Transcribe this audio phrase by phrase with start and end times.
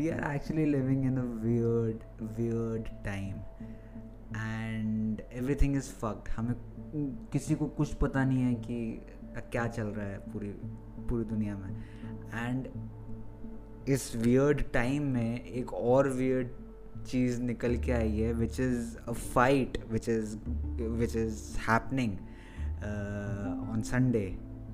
[0.00, 2.04] we are actually living in a weird
[2.36, 3.40] weird time.
[4.34, 6.28] And everything is fucked.
[6.36, 6.54] हमें
[7.32, 8.78] किसी को कुछ पता नहीं है कि
[9.52, 10.48] क्या चल रहा है पूरी
[11.08, 11.70] पूरी दुनिया में।
[12.34, 12.68] एंड
[13.88, 19.12] इस वियर्ड टाइम में एक और वियर्ड चीज़ निकल के आई है which is a
[19.12, 20.36] fight which is
[21.00, 22.12] which is happening
[23.72, 24.26] on Sunday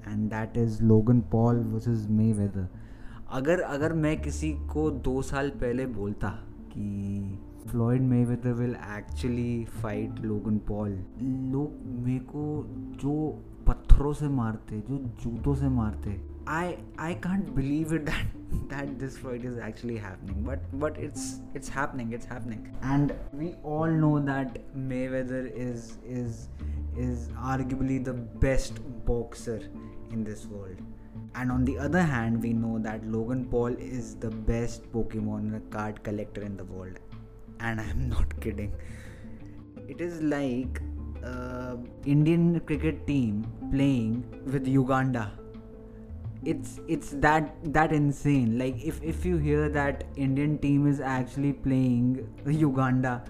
[0.08, 2.68] and that is Logan Paul which is Mayweather
[3.32, 6.28] अगर अगर मैं किसी को दो साल पहले बोलता
[6.72, 7.38] कि
[7.70, 10.90] Floyd Mayweather will actually fight Logan Paul
[11.52, 12.44] लोग मेरे को
[13.02, 13.16] जो
[13.66, 16.18] पत्थरों से मारते जो जूतों से मारते
[16.48, 18.26] I I can't believe it that
[18.68, 20.44] that this fight is actually happening.
[20.44, 22.12] But but it's it's happening.
[22.12, 22.68] It's happening.
[22.82, 26.48] And we all know that Mayweather is is
[26.96, 29.60] is arguably the best boxer
[30.10, 30.76] in this world.
[31.34, 36.02] And on the other hand, we know that Logan Paul is the best Pokemon card
[36.02, 36.98] collector in the world
[37.60, 38.72] and I'm not kidding.
[39.88, 40.80] It is like
[41.24, 45.32] uh, Indian cricket team playing with Uganda.
[46.44, 48.58] It's it's that that insane.
[48.58, 53.24] Like if if you hear that Indian team is actually playing Uganda,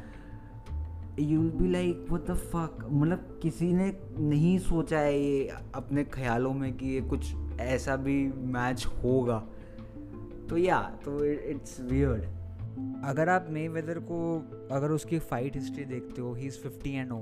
[1.18, 2.82] you'll be like, what the fuck?
[2.84, 8.16] मतलब किसी ने नहीं सोचा है ये अपने ख्यालों में कि ये कुछ ऐसा भी
[8.32, 9.38] मैच होगा।
[10.48, 12.24] तो या तो इट्स वियर्ड
[13.04, 14.18] अगर आप मे वेदर को,
[14.70, 17.18] अगर उसकी फ़ाइट हिस्ट्री देखते हो he is fifty and O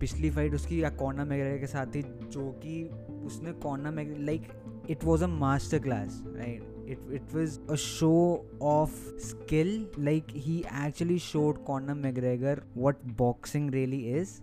[0.00, 2.84] पिछली फाइट उसकी कॉर्ना मैगर के साथ थी, जो कि
[3.26, 4.48] उसने corona McGregor like
[4.90, 10.64] it was a master class right it, it was a show of skill like he
[10.66, 14.40] actually showed conor mcgregor what boxing really is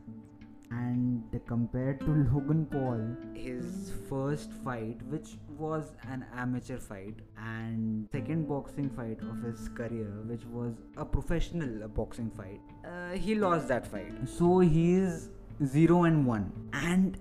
[0.72, 8.47] and compared to Logan Paul, his first fight, which was an amateur fight, and second
[8.47, 13.85] boxing fight of his career, which was a professional boxing fight, uh, he lost that
[13.85, 14.13] fight.
[14.28, 15.29] So he is
[15.63, 16.69] 0 and 1.
[16.73, 17.19] And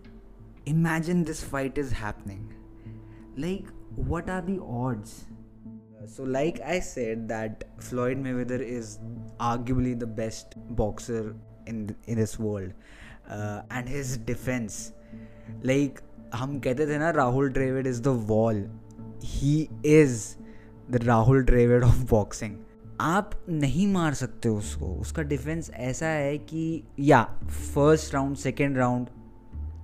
[0.67, 2.55] imagine this fight is happening.
[3.37, 3.67] Like,
[3.97, 5.25] what are the odds?
[6.07, 8.99] So, like I said, that Floyd Mayweather is
[9.39, 11.37] arguably the best boxer
[11.67, 12.73] in in this world.
[13.31, 14.93] And his defence
[15.65, 16.01] like
[16.35, 18.65] हम कहते थे ना Rahul Dravid is the wall
[19.25, 20.37] he is
[20.91, 22.57] the Rahul Dravid of boxing
[23.01, 27.23] आप नहीं मार सकते उसको। उसका डिफेंस ऐसा है कि या
[27.75, 29.07] first round second round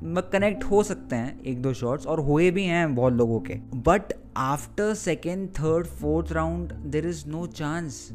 [0.02, 3.54] connect हो सकते हैं एक दो शॉट्स और हुए भी हैं बहुत लोगों के
[3.86, 8.08] but after second third fourth round there is no chance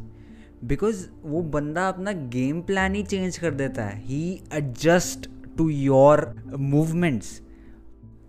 [0.63, 4.23] because वो बंदा अपना गेम प्लान ही चेंज कर देता है he
[4.53, 7.39] adjust to your movements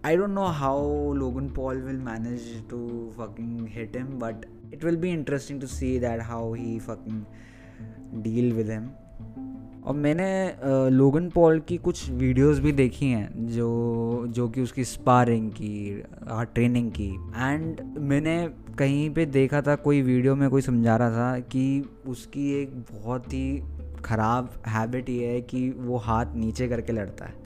[0.07, 0.79] I don't know how
[1.19, 5.97] Logan Paul will manage to fucking hit him, but it will be interesting to see
[5.99, 7.25] that how he fucking
[8.21, 8.91] deal with him.
[9.85, 15.51] और मैंने Logan Paul की कुछ videos भी देखी हैं, जो जो कि उसकी स्पारिंग
[15.53, 16.03] की
[16.55, 18.37] ट्रेनिंग की। एंड मैंने
[18.79, 23.33] कहीं पे देखा था, कोई वीडियो में कोई समझा रहा था कि उसकी एक बहुत
[23.33, 23.63] ही
[24.05, 27.43] ख़राब हैबिट ये है कि वो हाथ नीचे करके लड़ता है।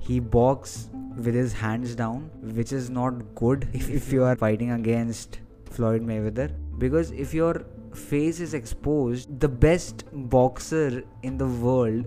[0.00, 0.76] He box
[1.16, 5.38] with his hands down which is not good if you are fighting against
[5.80, 7.64] Mayweather because if you are
[7.94, 12.04] face is exposed, the best boxer in the world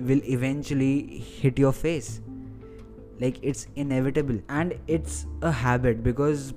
[0.00, 2.20] will eventually hit your face.
[3.20, 6.52] Like it's inevitable and it's a habit because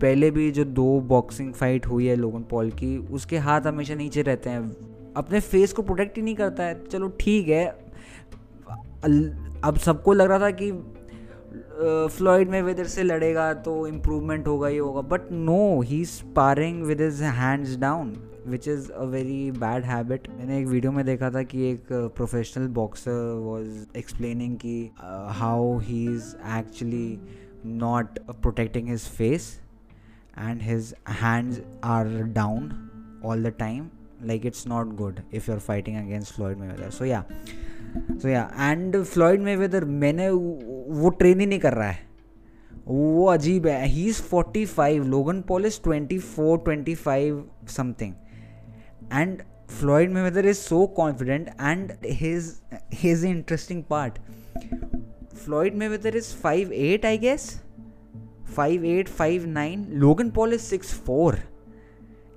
[0.00, 4.22] पहले भी जो दो boxing fight हुई है Logan Paul की उसके हाथ हमेशा नीचे
[4.22, 7.66] रहते हैं अपने फेस को प्रोटेक्ट ही नहीं करता है चलो ठीक है
[9.64, 10.70] अब सबको लग रहा था कि
[12.12, 17.00] फ्लॉइड में वेदर से लड़ेगा तो इम्प्रूवमेंट होगा ही होगा। But no he sparring with
[17.00, 18.14] his hands down
[18.46, 22.66] which is a very bad habit मैंने एक वीडियो में देखा था कि एक प्रोफेशनल
[22.66, 24.90] बॉक्सर वॉज़ एक्सप्लेनिंग कि
[25.40, 27.18] how he is actually
[27.66, 29.60] not protecting his face
[30.38, 32.72] and his hands are down
[33.24, 33.88] all the time
[34.28, 36.90] like it's not good if you're fighting against Floyd Mayweather.
[36.98, 37.24] So yeah,
[37.96, 40.28] so yeah and Floyd में weather मैंने
[40.88, 42.02] वो train ही नहीं कर रहा है।
[42.86, 48.12] वो अजीब है। He is forty five Logan Paul is twenty four twenty five something
[49.12, 52.52] and Floyd Mayweather is so confident and his
[52.94, 54.18] his interesting part
[55.34, 57.48] Floyd Mayweather is five eight I guess
[58.54, 61.38] five eight five nine Logan Paul is six four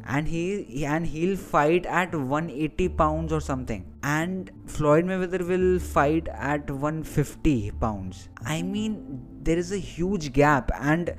[0.08, 3.84] and he, and he'll fight at 180 pounds or something.
[4.04, 8.30] And floyd mayweather will fight at 150 pounds.
[8.46, 10.72] I mean, there is a huge gap.
[10.80, 11.12] And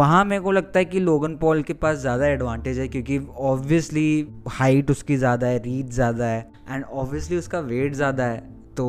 [0.00, 3.18] वहाँ मेरे को लगता है कि Logan Paul के पास ज़्यादा advantage है, क्योंकि
[3.52, 8.40] ऑब्वियसली हाइट उसकी ज़्यादा है रीच ज़्यादा है एंड ऑब्वियसली उसका वेट ज़्यादा है
[8.76, 8.86] तो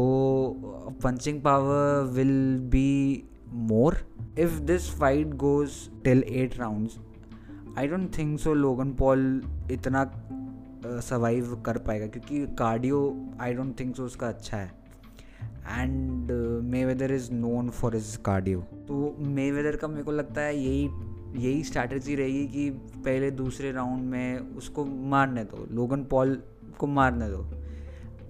[1.03, 3.23] punching power will be
[3.71, 3.97] more
[4.39, 5.71] if this fight goes
[6.03, 6.99] till eight rounds
[7.77, 9.41] I don't think so Logan Paul
[9.71, 10.03] इतना
[10.85, 12.97] सर्वाइव कर पाएगा, क्योंकि cardio
[13.41, 14.71] I don't think so उसका अच्छा है।
[15.69, 16.31] And
[16.85, 20.83] Mayweather is known for his cardio तो मे weather का मेरे को लगता है यही
[21.37, 26.41] यही स्ट्रैटेजी रहेगी कि पहले दूसरे राउंड में उसको मारने दो लोगन पॉल
[26.77, 27.45] को मारने दो।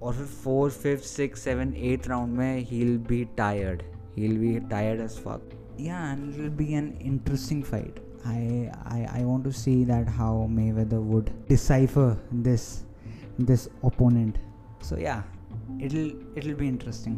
[0.01, 3.81] और फिर four fifth six seven eight round में he be tired
[4.17, 5.49] he be tired as fuck
[5.79, 10.47] yeah and will be an interesting fight I, I I want to see that how
[10.49, 12.83] Mayweather would decipher this
[13.37, 14.37] this opponent.
[14.81, 15.23] So yeah,
[15.79, 17.17] it'll it'll be interesting